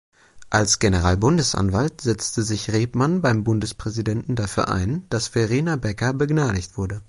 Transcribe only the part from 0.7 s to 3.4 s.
Generalbundesanwalt setzte sich Rebmann